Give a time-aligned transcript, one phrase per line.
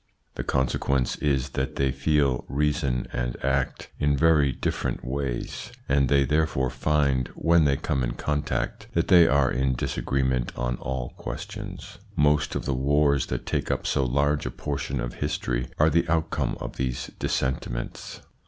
[0.33, 6.25] The consequence is that they feel, reason and act in very different ways, and they
[6.25, 11.99] therefore find, when they come in contact, that they are in disagreement on all questions.
[12.15, 16.09] Most of the wars that take up so large a portion of history are the
[16.09, 18.21] outcome of these dissentiments.